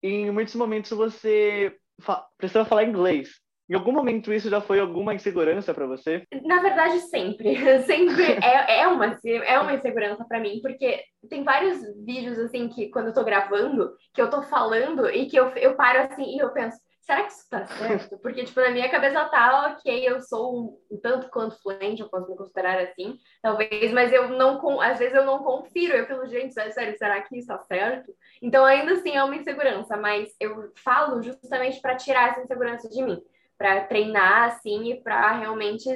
em 0.02 0.30
muitos 0.30 0.54
momentos, 0.54 0.90
você 0.92 1.76
fa 2.00 2.24
precisa 2.38 2.64
falar 2.64 2.84
inglês. 2.84 3.40
Em 3.68 3.74
algum 3.74 3.90
momento 3.90 4.32
isso 4.32 4.48
já 4.48 4.60
foi 4.60 4.78
alguma 4.78 5.12
insegurança 5.12 5.74
para 5.74 5.86
você? 5.86 6.22
Na 6.44 6.62
verdade, 6.62 7.00
sempre. 7.00 7.56
Sempre 7.82 8.22
é, 8.22 8.82
é, 8.82 8.86
uma, 8.86 9.18
é 9.24 9.58
uma 9.58 9.74
insegurança 9.74 10.24
pra 10.24 10.38
mim, 10.38 10.60
porque 10.62 11.02
tem 11.28 11.42
vários 11.42 11.80
vídeos, 12.04 12.38
assim, 12.38 12.68
que 12.68 12.88
quando 12.90 13.08
eu 13.08 13.14
tô 13.14 13.24
gravando, 13.24 13.92
que 14.14 14.22
eu 14.22 14.30
tô 14.30 14.42
falando 14.42 15.10
e 15.10 15.26
que 15.26 15.36
eu, 15.36 15.48
eu 15.56 15.74
paro 15.74 15.98
assim 16.02 16.36
e 16.36 16.38
eu 16.38 16.50
penso, 16.50 16.78
será 17.06 17.22
que 17.22 17.32
isso 17.32 17.48
tá 17.48 17.65
certo? 17.67 18.19
Porque, 18.19 18.44
tipo, 18.44 18.60
na 18.60 18.70
minha 18.70 18.91
cabeça 18.91 19.25
tá, 19.27 19.69
ok, 19.70 20.08
eu 20.08 20.20
sou 20.20 20.81
um, 20.91 20.98
tanto 20.98 21.31
quanto 21.31 21.60
fluente, 21.63 22.03
eu 22.03 22.08
posso 22.08 22.29
me 22.29 22.36
considerar 22.36 22.81
assim, 22.81 23.17
talvez, 23.41 23.93
mas 23.93 24.13
eu 24.13 24.29
não, 24.29 24.81
às 24.81 24.98
vezes 24.98 25.15
eu 25.15 25.25
não 25.25 25.39
confiro, 25.39 25.94
eu 25.94 26.06
falo, 26.06 26.27
gente, 26.27 26.53
sério, 26.53 26.98
será 26.98 27.22
que 27.22 27.39
isso 27.39 27.46
tá 27.46 27.58
certo? 27.60 28.13
Então, 28.43 28.65
ainda 28.65 28.94
assim, 28.94 29.17
é 29.17 29.22
uma 29.22 29.36
insegurança, 29.36 29.96
mas 29.96 30.34
eu 30.41 30.72
falo 30.82 31.22
justamente 31.22 31.81
pra 31.81 31.96
tirar 31.96 32.31
essa 32.31 32.43
insegurança 32.43 32.89
de 32.89 33.01
mim, 33.03 33.22
pra 33.56 33.84
treinar, 33.84 34.48
assim, 34.48 34.91
e 34.91 35.01
pra 35.01 35.32
realmente 35.39 35.89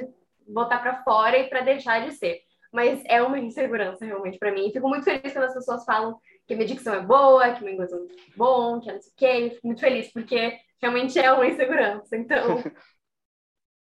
botar 0.47 0.79
pra 0.79 1.03
fora 1.03 1.37
e 1.37 1.49
pra 1.49 1.61
deixar 1.61 2.05
de 2.05 2.13
ser. 2.13 2.41
Mas 2.71 3.03
é 3.05 3.21
uma 3.21 3.37
insegurança 3.37 4.05
realmente 4.05 4.39
pra 4.39 4.51
mim. 4.51 4.69
E 4.69 4.71
fico 4.71 4.87
muito 4.87 5.03
feliz 5.03 5.33
quando 5.33 5.43
as 5.43 5.53
pessoas 5.53 5.83
falam 5.83 6.17
que 6.47 6.53
a 6.53 6.57
minha 6.57 6.67
dicção 6.67 6.93
é 6.93 7.01
boa, 7.01 7.53
que 7.53 7.63
meu 7.63 7.73
inglês 7.73 7.91
é 7.91 7.97
bom, 8.35 8.79
que 8.79 8.89
eu 8.89 8.93
não 8.95 9.01
sei 9.01 9.11
o 9.11 9.15
quê. 9.15 9.25
Eu 9.25 9.51
fico 9.51 9.67
muito 9.67 9.81
feliz, 9.81 10.11
porque 10.11 10.59
realmente 10.81 11.17
é 11.19 11.31
uma 11.31 11.47
insegurança. 11.47 12.15
Então, 12.15 12.57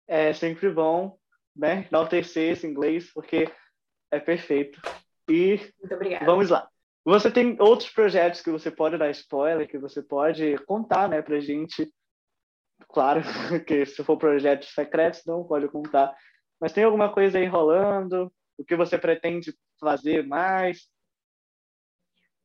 É 0.06 0.32
sempre 0.32 0.71
bom, 0.71 1.16
né? 1.56 1.87
Enaltecer 1.90 2.52
esse 2.52 2.66
inglês, 2.66 3.11
porque 3.12 3.50
é 4.11 4.21
perfeito. 4.21 4.80
E 5.26 5.59
muito 5.80 5.94
obrigada. 5.94 6.26
vamos 6.26 6.50
lá. 6.50 6.68
Você 7.04 7.30
tem 7.30 7.56
outros 7.59 7.88
projetos 7.90 8.42
que 8.42 8.50
você 8.50 8.71
pode 8.71 8.99
dar 8.99 9.11
spoiler, 9.11 9.66
que 9.66 9.78
você 9.78 10.02
pode 10.02 10.56
contar, 10.66 11.09
né, 11.09 11.23
pra 11.23 11.40
gente. 11.40 11.90
Claro, 12.88 13.23
que 13.66 13.87
se 13.87 14.04
for 14.04 14.16
projetos 14.18 14.75
secretos, 14.75 15.23
não 15.26 15.44
pode 15.44 15.68
contar. 15.68 16.14
Mas 16.61 16.73
tem 16.73 16.85
alguma 16.85 17.12
coisa 17.12 17.38
aí 17.38 17.47
rolando? 17.47 18.30
O 18.59 18.64
que 18.64 18.76
você 18.76 18.99
pretende 18.99 19.54
fazer 19.80 20.26
mais? 20.26 20.88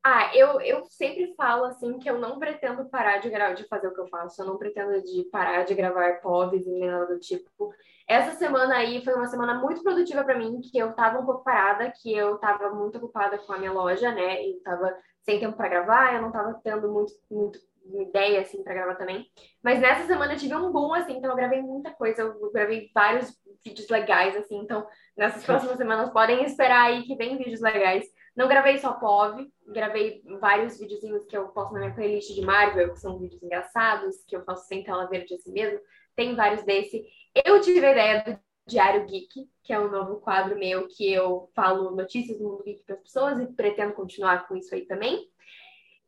Ah, 0.10 0.32
eu, 0.34 0.62
eu 0.62 0.86
sempre 0.90 1.34
falo 1.36 1.66
assim 1.66 2.00
que 2.00 2.10
eu 2.10 2.18
não 2.18 2.40
pretendo 2.40 2.86
parar 2.86 3.18
de 3.18 3.30
gravar, 3.30 3.56
de 3.56 3.68
fazer 3.68 3.90
o 3.90 3.94
que 3.94 4.00
eu 4.00 4.08
faço, 4.08 4.42
eu 4.42 4.46
não 4.46 4.58
pretendo 4.58 5.02
de 5.02 5.26
parar 5.30 5.66
de 5.66 5.76
gravar 5.76 6.22
povs 6.22 6.66
e 6.66 6.70
nem 6.70 6.88
nada 6.88 7.08
do 7.08 7.20
tipo. 7.20 7.74
Essa 8.08 8.38
semana 8.38 8.78
aí 8.78 9.04
foi 9.04 9.14
uma 9.14 9.28
semana 9.28 9.56
muito 9.56 9.84
produtiva 9.84 10.24
para 10.24 10.38
mim, 10.38 10.62
que 10.62 10.78
eu 10.78 10.94
tava 10.94 11.20
um 11.20 11.26
pouco 11.26 11.44
parada, 11.44 11.92
que 11.92 12.16
eu 12.16 12.38
tava 12.38 12.70
muito 12.70 12.98
ocupada 12.98 13.38
com 13.38 13.52
a 13.52 13.58
minha 13.58 13.74
loja, 13.74 14.10
né? 14.14 14.48
E 14.48 14.62
tava 14.62 14.96
sem 15.24 15.42
tempo 15.42 15.58
para 15.58 15.68
gravar, 15.68 16.16
eu 16.16 16.22
não 16.22 16.32
tava 16.32 16.58
tendo 16.64 16.90
muito, 16.90 17.12
muito 17.30 17.60
ideia, 17.96 18.40
assim, 18.40 18.64
pra 18.64 18.74
gravar 18.74 18.96
também. 18.96 19.26
Mas 19.62 19.82
nessa 19.82 20.08
semana 20.08 20.36
eu 20.36 20.38
tive 20.38 20.56
um 20.56 20.72
boom, 20.72 20.94
assim, 20.94 21.18
então 21.18 21.32
eu 21.32 21.36
gravei 21.36 21.62
muita 21.62 21.92
coisa. 21.92 22.22
Eu 22.22 22.50
gravei 22.54 22.90
vários 22.96 23.38
vídeos 23.62 23.90
legais, 23.90 24.38
assim. 24.38 24.58
Então, 24.58 24.88
nessas 25.18 25.44
próximas 25.44 25.76
semanas 25.76 26.12
podem 26.12 26.46
esperar 26.46 26.84
aí 26.86 27.04
que 27.04 27.18
vem 27.18 27.38
vídeos 27.38 27.60
legais. 27.60 28.06
Não 28.38 28.48
gravei 28.48 28.78
só 28.78 28.94
POV, 28.94 29.52
gravei 29.66 30.22
vários 30.40 30.80
videozinhos 30.80 31.26
que 31.26 31.36
eu 31.36 31.48
posto 31.48 31.74
na 31.74 31.80
minha 31.80 31.96
playlist 31.96 32.36
de 32.36 32.42
Marvel, 32.42 32.94
que 32.94 33.00
são 33.00 33.18
vídeos 33.18 33.42
engraçados, 33.42 34.24
que 34.28 34.36
eu 34.36 34.44
faço 34.44 34.68
sem 34.68 34.84
tela 34.84 35.08
verde 35.08 35.34
assim 35.34 35.52
mesmo. 35.52 35.80
Tem 36.16 36.36
vários 36.36 36.64
desse. 36.64 37.04
Eu 37.44 37.60
tive 37.62 37.84
a 37.84 37.92
ideia 37.92 38.24
do 38.24 38.40
Diário 38.68 39.08
Geek, 39.08 39.50
que 39.64 39.74
é 39.74 39.80
um 39.80 39.90
novo 39.90 40.18
quadro 40.18 40.56
meu 40.56 40.88
que 40.88 41.12
eu 41.12 41.50
falo 41.56 41.96
notícias 41.96 42.38
do 42.38 42.44
mundo 42.44 42.64
geek 42.64 42.84
para 42.84 42.94
as 42.94 43.02
pessoas 43.02 43.40
e 43.40 43.48
pretendo 43.48 43.94
continuar 43.94 44.48
com 44.48 44.56
isso 44.56 44.76
aí 44.76 44.86
também. 44.86 45.28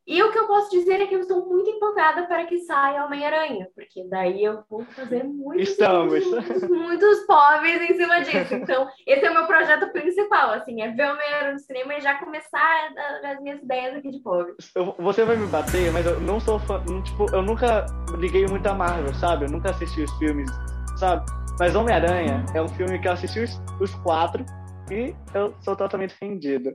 E 0.10 0.24
o 0.24 0.32
que 0.32 0.40
eu 0.40 0.48
posso 0.48 0.72
dizer 0.72 1.00
é 1.00 1.06
que 1.06 1.14
eu 1.14 1.20
estou 1.20 1.46
muito 1.46 1.70
empolgada 1.70 2.26
para 2.26 2.44
que 2.48 2.58
saia 2.62 3.06
Homem-Aranha, 3.06 3.68
porque 3.76 4.04
daí 4.10 4.44
eu 4.44 4.64
vou 4.68 4.84
fazer 4.86 5.24
muitos, 5.24 5.70
Estamos. 5.70 6.26
muitos, 6.26 6.64
muitos 6.68 7.20
pobres 7.28 7.88
em 7.88 7.96
cima 7.96 8.20
disso. 8.22 8.56
Então, 8.56 8.90
esse 9.06 9.24
é 9.24 9.30
o 9.30 9.34
meu 9.36 9.46
projeto 9.46 9.92
principal, 9.92 10.50
assim, 10.50 10.82
é 10.82 10.88
ver 10.88 11.12
Homem-Aranha 11.12 11.54
no 11.54 11.60
cinema 11.60 11.94
e 11.94 12.02
já 12.02 12.16
começar 12.16 12.90
as 13.24 13.40
minhas 13.40 13.62
ideias 13.62 13.98
aqui 13.98 14.10
de 14.10 14.20
pobre. 14.24 14.56
Você 14.98 15.24
vai 15.24 15.36
me 15.36 15.46
bater, 15.46 15.94
mas 15.94 16.04
eu 16.04 16.20
não 16.22 16.40
sou 16.40 16.58
fã, 16.58 16.84
tipo, 17.04 17.32
eu 17.32 17.44
nunca 17.44 17.86
liguei 18.18 18.48
muito 18.48 18.66
a 18.66 18.74
Marvel, 18.74 19.14
sabe? 19.14 19.46
Eu 19.46 19.52
nunca 19.52 19.70
assisti 19.70 20.02
os 20.02 20.12
filmes, 20.18 20.50
sabe? 20.98 21.24
Mas 21.60 21.76
Homem-Aranha 21.76 22.44
é 22.56 22.62
um 22.64 22.68
filme 22.68 22.98
que 22.98 23.08
eu 23.08 23.12
assisti 23.12 23.42
os, 23.42 23.62
os 23.80 23.94
quatro 23.94 24.44
e 24.90 25.14
eu 25.36 25.54
sou 25.62 25.76
totalmente 25.76 26.16
rendido. 26.20 26.72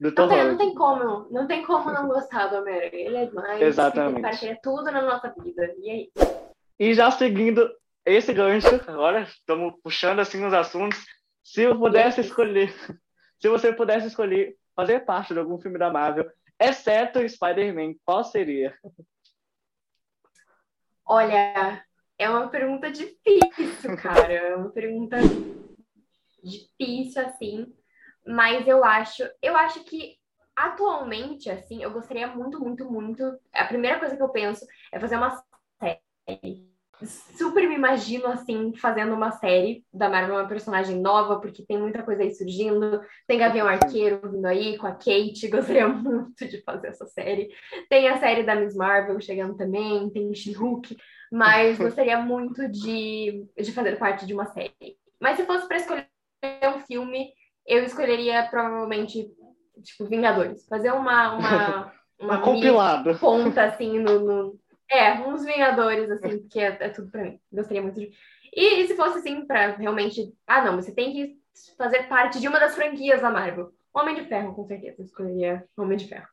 Do 0.00 0.14
Tom 0.14 0.28
não, 0.28 0.48
não 0.48 0.56
tem 0.56 0.74
como, 0.74 1.28
não 1.30 1.46
tem 1.46 1.62
como 1.62 1.92
não 1.92 2.08
gostar 2.08 2.46
do 2.46 2.56
Homem-Aranha. 2.56 2.90
Ele 2.94 3.16
é 3.18 3.26
demais. 3.26 3.60
Exatamente. 3.60 4.44
Ele 4.44 4.52
é 4.52 4.58
tudo 4.62 4.90
na 4.90 5.02
nossa 5.02 5.28
vida. 5.38 5.74
E 5.78 5.90
aí? 5.90 6.12
E 6.78 6.94
já 6.94 7.10
seguindo 7.10 7.70
esse 8.06 8.32
gancho, 8.32 8.74
agora 8.88 9.22
estamos 9.22 9.74
puxando 9.82 10.20
assim 10.20 10.42
os 10.42 10.54
assuntos. 10.54 11.04
Se 11.44 11.62
eu 11.62 11.78
pudesse 11.78 12.22
escolher, 12.22 12.74
se 13.38 13.48
você 13.48 13.74
pudesse 13.74 14.06
escolher 14.06 14.56
fazer 14.74 15.00
parte 15.00 15.34
de 15.34 15.38
algum 15.38 15.60
filme 15.60 15.78
da 15.78 15.92
Marvel, 15.92 16.30
exceto 16.58 17.28
Spider-Man, 17.28 17.94
qual 18.02 18.24
seria? 18.24 18.74
Olha, 21.04 21.84
é 22.16 22.30
uma 22.30 22.48
pergunta 22.48 22.90
difícil, 22.90 23.96
cara. 24.00 24.32
É 24.32 24.56
uma 24.56 24.70
pergunta 24.70 25.18
difícil, 26.42 27.22
assim. 27.22 27.74
Mas 28.26 28.66
eu 28.66 28.84
acho, 28.84 29.22
eu 29.42 29.56
acho 29.56 29.84
que 29.84 30.16
atualmente, 30.54 31.50
assim, 31.50 31.82
eu 31.82 31.90
gostaria 31.90 32.26
muito, 32.26 32.60
muito, 32.60 32.90
muito. 32.90 33.22
A 33.52 33.64
primeira 33.64 33.98
coisa 33.98 34.16
que 34.16 34.22
eu 34.22 34.28
penso 34.28 34.66
é 34.92 35.00
fazer 35.00 35.16
uma 35.16 35.42
série. 35.80 36.68
Super 37.02 37.66
me 37.66 37.74
imagino, 37.74 38.26
assim, 38.26 38.74
fazendo 38.76 39.14
uma 39.14 39.30
série 39.30 39.82
da 39.90 40.10
Marvel, 40.10 40.34
uma 40.34 40.46
personagem 40.46 41.00
nova, 41.00 41.40
porque 41.40 41.64
tem 41.64 41.78
muita 41.78 42.02
coisa 42.02 42.22
aí 42.22 42.34
surgindo. 42.34 43.00
Tem 43.26 43.38
Gavião 43.38 43.66
Arqueiro 43.66 44.30
vindo 44.30 44.44
aí 44.44 44.76
com 44.76 44.86
a 44.86 44.92
Kate, 44.92 45.48
gostaria 45.50 45.88
muito 45.88 46.46
de 46.46 46.62
fazer 46.62 46.88
essa 46.88 47.06
série. 47.06 47.48
Tem 47.88 48.08
a 48.08 48.18
série 48.18 48.42
da 48.42 48.54
Miss 48.54 48.74
Marvel 48.74 49.18
chegando 49.18 49.56
também, 49.56 50.10
tem 50.10 50.34
She-Hulk 50.34 50.94
mas 51.30 51.78
gostaria 51.78 52.18
muito 52.18 52.68
de, 52.68 53.46
de 53.56 53.72
fazer 53.72 53.96
parte 53.96 54.26
de 54.26 54.34
uma 54.34 54.46
série. 54.46 54.98
Mas 55.20 55.36
se 55.36 55.46
fosse 55.46 55.68
para 55.68 55.76
escolher 55.76 56.08
um 56.74 56.80
filme, 56.80 57.32
eu 57.70 57.84
escolheria 57.84 58.46
provavelmente, 58.50 59.30
tipo, 59.82 60.04
Vingadores. 60.06 60.66
Fazer 60.66 60.90
uma. 60.90 61.36
Uma, 61.36 61.92
uma 62.18 62.38
um 62.38 62.42
compilado. 62.42 63.16
Ponta, 63.18 63.62
assim, 63.64 64.00
no, 64.00 64.18
no, 64.20 64.60
É, 64.90 65.12
uns 65.20 65.44
Vingadores, 65.44 66.10
assim, 66.10 66.48
que 66.48 66.58
é, 66.58 66.76
é 66.80 66.88
tudo 66.88 67.10
para 67.10 67.22
mim. 67.22 67.40
Gostaria 67.52 67.80
muito 67.80 68.00
de. 68.00 68.10
E, 68.52 68.80
e 68.80 68.88
se 68.88 68.96
fosse, 68.96 69.18
assim, 69.18 69.46
para 69.46 69.76
realmente. 69.76 70.34
Ah, 70.46 70.64
não, 70.64 70.74
você 70.74 70.92
tem 70.92 71.12
que 71.12 71.38
fazer 71.78 72.08
parte 72.08 72.40
de 72.40 72.48
uma 72.48 72.58
das 72.58 72.74
franquias 72.74 73.22
da 73.22 73.30
Marvel. 73.30 73.72
Homem 73.94 74.16
de 74.16 74.24
Ferro, 74.24 74.52
com 74.54 74.64
certeza. 74.64 74.96
Eu 74.98 75.04
escolheria 75.04 75.64
Homem 75.76 75.96
de 75.96 76.08
Ferro. 76.08 76.26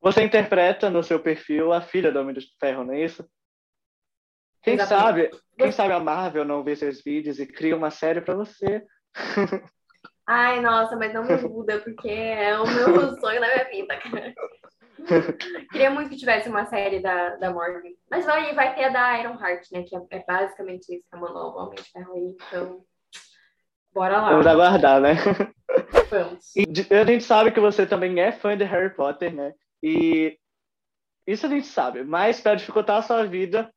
Você 0.00 0.22
interpreta 0.22 0.88
no 0.88 1.02
seu 1.02 1.20
perfil 1.20 1.72
a 1.72 1.82
filha 1.82 2.10
do 2.10 2.20
Homem 2.20 2.34
de 2.34 2.46
Ferro, 2.58 2.84
não 2.84 2.94
é 2.94 3.04
isso? 3.04 3.28
Quem 4.62 4.74
Exatamente. 4.74 5.32
sabe, 5.32 5.42
quem 5.56 5.72
sabe 5.72 5.92
a 5.92 6.00
Marvel 6.00 6.44
não 6.44 6.62
vê 6.62 6.76
seus 6.76 7.02
vídeos 7.02 7.38
e 7.38 7.46
cria 7.46 7.76
uma 7.76 7.90
série 7.90 8.20
para 8.20 8.34
você. 8.34 8.84
Ai, 10.30 10.60
nossa, 10.60 10.94
mas 10.94 11.14
não 11.14 11.24
me 11.24 11.40
muda, 11.40 11.80
porque 11.80 12.10
é 12.10 12.58
o 12.58 12.66
meu 12.66 13.16
sonho 13.18 13.40
da 13.40 13.46
minha 13.46 13.64
vida, 13.70 13.96
cara. 13.96 14.34
Queria 15.72 15.90
muito 15.90 16.10
que 16.10 16.18
tivesse 16.18 16.50
uma 16.50 16.66
série 16.66 17.00
da, 17.00 17.36
da 17.36 17.50
Morgan. 17.50 17.80
Mas 18.10 18.26
vai, 18.26 18.54
vai 18.54 18.74
ter 18.74 18.84
a 18.84 18.88
da 18.90 19.18
Iron 19.20 19.40
Heart, 19.40 19.72
né? 19.72 19.84
Que 19.84 19.96
é, 19.96 20.00
é 20.10 20.24
basicamente 20.28 20.94
isso, 20.94 21.06
é 21.10 21.16
uma 21.16 21.32
nova 21.32 21.62
Homem 21.62 21.76
de 21.76 21.90
Ferro 21.90 22.12
aí. 22.12 22.36
Então, 22.46 22.84
bora 23.94 24.20
lá. 24.20 24.30
Vamos 24.32 24.46
aguardar, 24.46 25.00
né? 25.00 25.14
Vamos. 26.10 26.54
E 26.54 26.94
a 26.94 27.04
gente 27.06 27.24
sabe 27.24 27.50
que 27.50 27.60
você 27.60 27.86
também 27.86 28.20
é 28.20 28.30
fã 28.30 28.54
de 28.54 28.64
Harry 28.64 28.94
Potter, 28.94 29.34
né? 29.34 29.54
E 29.82 30.38
isso 31.26 31.46
a 31.46 31.48
gente 31.48 31.68
sabe. 31.68 32.04
Mas 32.04 32.38
para 32.38 32.54
dificultar 32.54 32.98
a 32.98 33.02
sua 33.02 33.24
vida, 33.24 33.72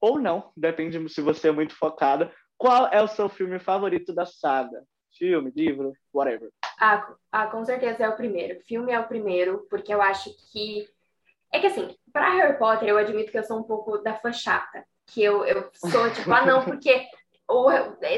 ou 0.00 0.20
não, 0.20 0.52
depende 0.56 1.08
se 1.08 1.20
você 1.20 1.48
é 1.48 1.52
muito 1.52 1.74
focada. 1.74 2.32
Qual 2.56 2.86
é 2.92 3.02
o 3.02 3.08
seu 3.08 3.28
filme 3.28 3.58
favorito 3.58 4.14
da 4.14 4.24
saga? 4.24 4.84
Filme, 5.12 5.52
livro, 5.54 5.92
whatever. 6.12 6.50
Ah, 6.78 7.14
ah, 7.30 7.46
com 7.46 7.64
certeza 7.64 8.04
é 8.04 8.08
o 8.08 8.16
primeiro. 8.16 8.60
Filme 8.66 8.92
é 8.92 8.98
o 8.98 9.06
primeiro, 9.06 9.66
porque 9.68 9.92
eu 9.92 10.00
acho 10.00 10.30
que. 10.50 10.88
É 11.52 11.58
que 11.58 11.66
assim, 11.66 11.94
para 12.12 12.30
Harry 12.30 12.58
Potter, 12.58 12.88
eu 12.88 12.96
admito 12.96 13.32
que 13.32 13.38
eu 13.38 13.44
sou 13.44 13.58
um 13.58 13.64
pouco 13.64 13.98
da 13.98 14.14
fã 14.14 14.32
chata. 14.32 14.84
Que 15.06 15.22
eu, 15.22 15.44
eu 15.44 15.68
sou 15.74 16.10
tipo, 16.10 16.32
ah, 16.32 16.46
não, 16.46 16.62
porque 16.64 17.04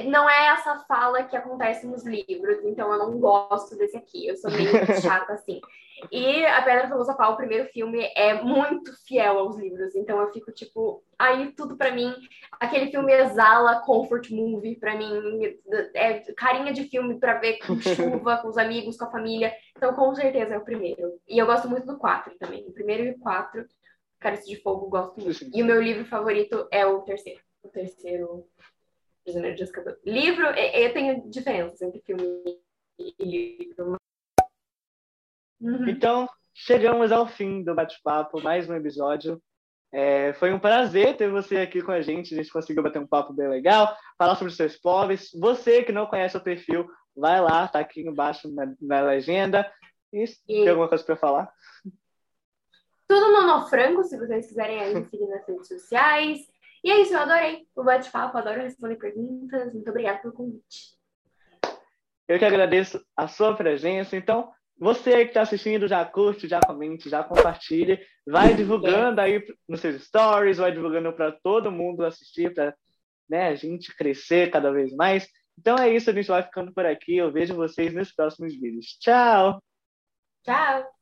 não 0.09 0.29
é 0.29 0.49
essa 0.49 0.79
fala 0.81 1.23
que 1.23 1.37
acontece 1.37 1.87
nos 1.87 2.05
livros, 2.05 2.65
então 2.65 2.93
eu 2.93 2.99
não 2.99 3.19
gosto 3.19 3.77
desse 3.77 3.97
aqui. 3.97 4.27
Eu 4.27 4.37
sou 4.37 4.51
meio 4.51 4.71
chata 5.01 5.33
assim. 5.33 5.61
E 6.11 6.45
A 6.45 6.63
Pedra 6.63 6.89
Filosofal, 6.89 7.33
o 7.33 7.37
primeiro 7.37 7.69
filme, 7.69 8.11
é 8.17 8.43
muito 8.43 8.93
fiel 9.07 9.39
aos 9.39 9.57
livros. 9.57 9.95
Então 9.95 10.21
eu 10.21 10.33
fico 10.33 10.51
tipo, 10.53 11.03
aí 11.19 11.53
tudo 11.53 11.77
para 11.77 11.93
mim, 11.93 12.13
aquele 12.61 12.91
filme 12.91 13.13
exala 13.13 13.81
comfort 13.81 14.31
movie 14.31 14.77
para 14.77 14.97
mim, 14.97 15.59
é 15.95 16.21
carinha 16.35 16.73
de 16.73 16.85
filme 16.85 17.19
para 17.19 17.39
ver 17.39 17.59
com 17.59 17.79
chuva, 17.81 18.39
com 18.39 18.49
os 18.49 18.59
amigos, 18.59 18.97
com 18.97 19.05
a 19.05 19.11
família. 19.11 19.55
Então 19.77 19.95
com 19.95 20.15
certeza 20.15 20.55
é 20.55 20.59
o 20.59 20.65
primeiro. 20.65 21.19
E 21.29 21.39
eu 21.39 21.47
gosto 21.47 21.69
muito 21.69 21.87
do 21.87 21.99
4 21.99 22.35
também. 22.39 22.67
O 22.67 22.73
primeiro 22.73 23.05
e 23.05 23.11
o 23.11 23.19
4, 23.19 23.65
Cálice 24.19 24.49
de 24.49 24.61
Fogo, 24.63 24.89
gosto 24.89 25.21
muito. 25.21 25.45
E 25.55 25.63
o 25.63 25.67
meu 25.67 25.81
livro 25.81 26.05
favorito 26.05 26.67
é 26.71 26.85
o 26.85 27.01
terceiro. 27.01 27.41
O 27.63 27.69
terceiro 27.69 28.45
Prisioneiro 29.25 29.57
de 29.57 29.63
Azkaban. 29.63 29.97
Livro, 30.05 30.47
eu 30.47 30.93
tenho 30.93 31.31
diferenças 31.31 31.81
entre 31.81 32.01
filme 32.01 32.25
e 32.99 33.25
livro, 33.25 33.97
Uhum. 35.63 35.89
Então, 35.89 36.29
chegamos 36.53 37.13
ao 37.13 37.25
fim 37.25 37.63
do 37.63 37.73
bate-papo, 37.73 38.43
mais 38.43 38.69
um 38.69 38.75
episódio. 38.75 39.41
É, 39.93 40.33
foi 40.33 40.53
um 40.53 40.59
prazer 40.59 41.17
ter 41.17 41.31
você 41.31 41.59
aqui 41.59 41.81
com 41.81 41.93
a 41.93 42.03
gente. 42.03 42.35
A 42.35 42.37
gente 42.37 42.53
conseguiu 42.53 42.83
bater 42.83 43.01
um 43.01 43.07
papo 43.07 43.33
bem 43.33 43.49
legal, 43.49 43.97
falar 44.19 44.35
sobre 44.35 44.51
os 44.51 44.57
seus 44.57 44.77
pobres. 44.77 45.31
Você 45.39 45.85
que 45.85 45.93
não 45.93 46.07
conhece 46.07 46.37
o 46.37 46.43
perfil, 46.43 46.89
vai 47.15 47.41
lá, 47.41 47.69
tá 47.69 47.79
aqui 47.79 48.01
embaixo 48.01 48.53
na, 48.53 48.75
na 48.81 49.03
legenda. 49.03 49.73
E, 50.13 50.25
e... 50.25 50.35
tem 50.47 50.69
alguma 50.69 50.89
coisa 50.89 51.05
para 51.05 51.15
falar? 51.15 51.53
Tudo 53.07 53.31
no 53.31 53.47
Nofrango, 53.47 54.03
se 54.03 54.19
vocês 54.19 54.49
quiserem 54.49 54.95
me 54.95 55.05
seguir 55.05 55.29
nas 55.29 55.47
redes 55.47 55.69
sociais. 55.69 56.52
E 56.85 56.91
é 56.91 57.01
isso, 57.01 57.15
eu 57.15 57.21
adorei 57.21 57.67
o 57.77 57.85
bate-papo, 57.85 58.37
adoro 58.37 58.63
responder 58.63 58.97
perguntas. 58.97 59.73
Muito 59.73 59.89
obrigada 59.89 60.19
pelo 60.19 60.35
convite. 60.35 60.97
Eu 62.27 62.39
que 62.39 62.45
agradeço 62.45 63.01
a 63.17 63.29
sua 63.29 63.55
presença. 63.55 64.17
Então, 64.17 64.51
você 64.79 65.25
que 65.25 65.31
está 65.31 65.43
assistindo, 65.43 65.87
já 65.87 66.05
curte, 66.05 66.49
já 66.49 66.59
comente, 66.59 67.09
já 67.09 67.23
compartilhe, 67.23 68.05
vai 68.27 68.55
divulgando 68.55 69.21
aí 69.21 69.45
nos 69.69 69.81
seus 69.81 70.03
stories, 70.03 70.59
vai 70.59 70.73
divulgando 70.73 71.13
para 71.13 71.31
todo 71.31 71.71
mundo 71.71 72.05
assistir, 72.05 72.53
para 72.53 72.75
né, 73.29 73.49
a 73.49 73.55
gente 73.55 73.95
crescer 73.95 74.51
cada 74.51 74.73
vez 74.73 74.93
mais. 74.93 75.29
Então 75.59 75.77
é 75.77 75.89
isso, 75.95 76.11
a 76.11 76.13
gente 76.13 76.29
vai 76.29 76.43
ficando 76.43 76.73
por 76.73 76.85
aqui. 76.85 77.17
Eu 77.17 77.31
vejo 77.31 77.55
vocês 77.55 77.95
nos 77.95 78.13
próximos 78.13 78.59
vídeos. 78.59 78.97
Tchau! 78.99 79.63
Tchau! 80.45 80.93